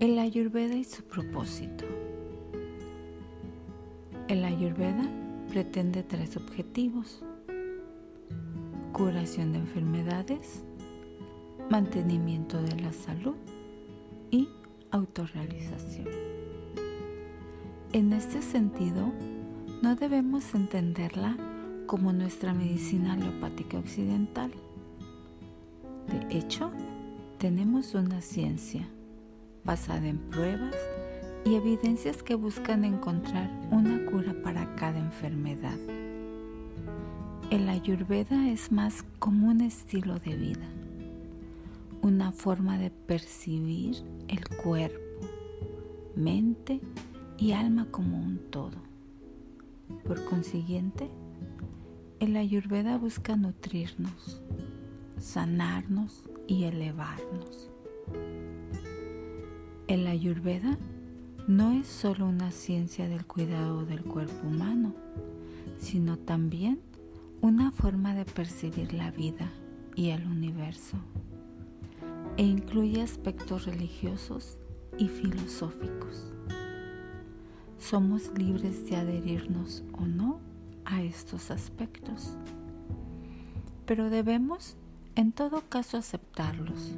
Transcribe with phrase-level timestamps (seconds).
[0.00, 1.84] El Ayurveda y su propósito.
[4.28, 5.06] El Ayurveda
[5.50, 7.22] pretende tres objetivos.
[8.94, 10.64] Curación de enfermedades,
[11.68, 13.34] mantenimiento de la salud
[14.30, 14.48] y
[14.90, 16.08] autorrealización.
[17.92, 19.12] En este sentido,
[19.82, 21.36] no debemos entenderla
[21.86, 24.50] como nuestra medicina aleopática occidental.
[26.08, 26.70] De hecho,
[27.36, 28.88] tenemos una ciencia
[29.64, 30.74] basada en pruebas
[31.44, 35.78] y evidencias que buscan encontrar una cura para cada enfermedad.
[37.50, 40.68] El ayurveda es más como un estilo de vida,
[42.02, 43.96] una forma de percibir
[44.28, 45.26] el cuerpo,
[46.14, 46.80] mente
[47.38, 48.76] y alma como un todo.
[50.04, 51.10] Por consiguiente,
[52.20, 54.42] el ayurveda busca nutrirnos,
[55.18, 57.69] sanarnos y elevarnos.
[59.90, 60.78] El ayurveda
[61.48, 64.94] no es solo una ciencia del cuidado del cuerpo humano,
[65.80, 66.80] sino también
[67.40, 69.50] una forma de percibir la vida
[69.96, 70.96] y el universo,
[72.36, 74.58] e incluye aspectos religiosos
[74.96, 76.32] y filosóficos.
[77.80, 80.38] Somos libres de adherirnos o no
[80.84, 82.36] a estos aspectos,
[83.86, 84.76] pero debemos
[85.16, 86.92] en todo caso aceptarlos,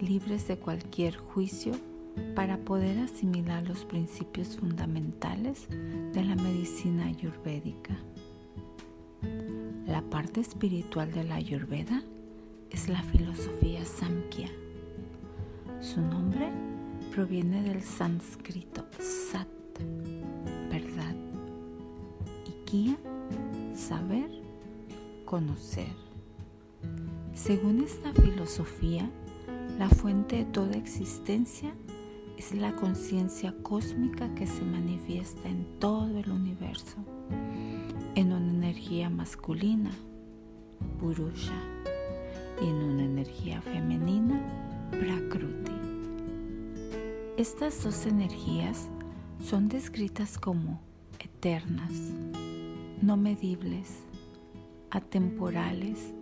[0.00, 1.74] libres de cualquier juicio
[2.34, 7.96] para poder asimilar los principios fundamentales de la medicina ayurvédica.
[9.86, 12.02] La parte espiritual de la ayurveda
[12.70, 14.50] es la filosofía Samkhya.
[15.80, 16.50] Su nombre
[17.14, 19.48] proviene del sánscrito sat,
[20.70, 21.14] verdad,
[22.46, 22.96] y kya,
[23.74, 24.30] saber,
[25.24, 25.88] conocer.
[27.34, 29.10] Según esta filosofía,
[29.78, 31.72] la fuente de toda existencia
[32.38, 36.96] es la conciencia cósmica que se manifiesta en todo el universo,
[38.14, 39.90] en una energía masculina,
[41.00, 41.60] Purusha,
[42.62, 44.40] y en una energía femenina,
[44.92, 45.72] Prakruti.
[47.36, 48.88] Estas dos energías
[49.44, 50.80] son descritas como
[51.18, 51.90] eternas,
[53.02, 54.04] no medibles,
[54.90, 56.14] atemporales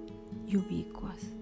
[0.47, 1.37] y ubicuas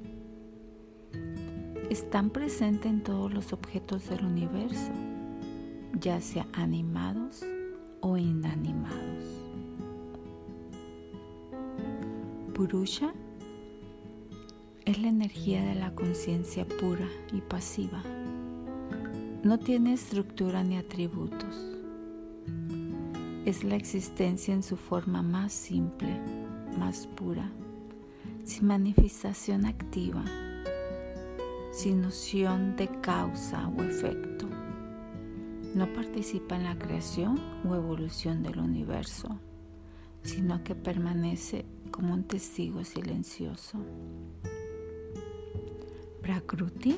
[1.91, 4.91] están presentes en todos los objetos del universo,
[6.01, 7.45] ya sea animados
[8.01, 9.25] o inanimados.
[12.55, 13.13] Purusha
[14.85, 18.03] es la energía de la conciencia pura y pasiva.
[19.43, 21.57] No tiene estructura ni atributos.
[23.45, 26.19] Es la existencia en su forma más simple,
[26.79, 27.51] más pura,
[28.45, 30.25] sin manifestación activa
[31.75, 34.47] sin noción de causa o efecto.
[35.75, 39.41] No participa en la creación o evolución del universo,
[40.23, 43.79] sino que permanece como un testigo silencioso.
[46.23, 46.97] Prakruti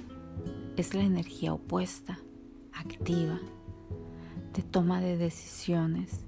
[0.77, 2.19] es la energía opuesta,
[2.75, 3.41] activa,
[4.53, 6.27] de toma de decisiones,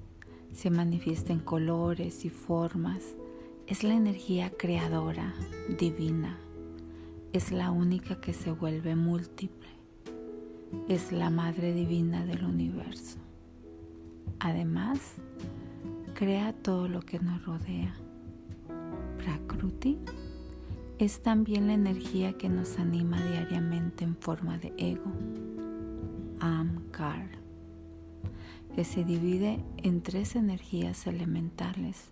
[0.55, 3.15] se manifiesta en colores y formas,
[3.67, 5.35] es la energía creadora,
[5.79, 6.39] divina
[7.33, 9.69] es la única que se vuelve múltiple.
[10.89, 13.19] Es la Madre Divina del universo.
[14.41, 14.99] Además,
[16.15, 17.95] crea todo lo que nos rodea.
[19.19, 19.99] Prakruti
[20.99, 25.13] es también la energía que nos anima diariamente en forma de ego.
[26.41, 27.29] Amkar,
[28.75, 32.11] que se divide en tres energías elementales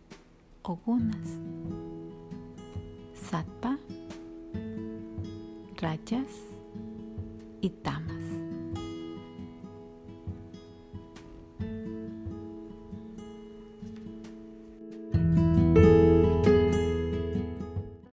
[0.62, 1.38] o gunas.
[3.14, 3.78] Sattva,
[5.76, 6.30] rayas
[7.60, 8.35] y tamas.